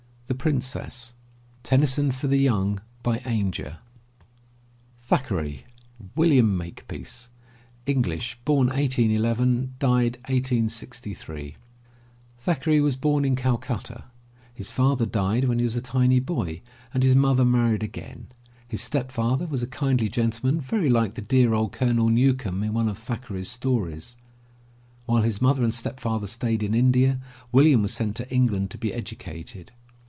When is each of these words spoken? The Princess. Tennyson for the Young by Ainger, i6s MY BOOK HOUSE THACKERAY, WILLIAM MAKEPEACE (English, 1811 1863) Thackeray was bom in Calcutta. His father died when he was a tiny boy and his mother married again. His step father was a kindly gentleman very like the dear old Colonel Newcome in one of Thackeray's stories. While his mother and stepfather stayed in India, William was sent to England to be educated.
The 0.27 0.37
Princess. 0.37 1.13
Tennyson 1.61 2.09
for 2.13 2.27
the 2.27 2.37
Young 2.37 2.79
by 3.03 3.17
Ainger, 3.25 3.63
i6s 3.63 3.67
MY 3.67 3.73
BOOK 3.75 4.23
HOUSE 4.23 5.07
THACKERAY, 5.19 5.65
WILLIAM 6.15 6.57
MAKEPEACE 6.57 7.29
(English, 7.85 8.39
1811 8.45 9.49
1863) 9.81 11.57
Thackeray 12.37 12.79
was 12.79 12.95
bom 12.95 13.25
in 13.25 13.35
Calcutta. 13.35 14.05
His 14.53 14.71
father 14.71 15.05
died 15.05 15.43
when 15.49 15.59
he 15.59 15.65
was 15.65 15.75
a 15.75 15.81
tiny 15.81 16.21
boy 16.21 16.61
and 16.93 17.03
his 17.03 17.13
mother 17.17 17.43
married 17.43 17.83
again. 17.83 18.27
His 18.65 18.79
step 18.79 19.11
father 19.11 19.47
was 19.47 19.61
a 19.61 19.67
kindly 19.67 20.07
gentleman 20.07 20.61
very 20.61 20.87
like 20.89 21.15
the 21.15 21.21
dear 21.21 21.53
old 21.53 21.73
Colonel 21.73 22.07
Newcome 22.07 22.63
in 22.63 22.71
one 22.71 22.87
of 22.87 22.97
Thackeray's 22.97 23.51
stories. 23.51 24.15
While 25.05 25.23
his 25.23 25.41
mother 25.41 25.61
and 25.65 25.73
stepfather 25.73 26.27
stayed 26.27 26.63
in 26.63 26.73
India, 26.73 27.19
William 27.51 27.81
was 27.81 27.91
sent 27.93 28.15
to 28.15 28.33
England 28.33 28.71
to 28.71 28.77
be 28.77 28.93
educated. 28.93 29.73